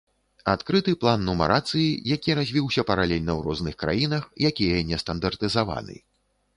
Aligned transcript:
Адкрыты 0.53 0.95
план 1.03 1.27
нумарацыі, 1.27 1.83
які 2.15 2.37
развіўся 2.41 2.87
паралельна 2.93 3.31
ў 3.37 3.41
розных 3.51 3.75
краінах, 3.87 4.29
якія 4.53 4.85
не 4.93 4.97
стандартызаваны. 5.07 5.95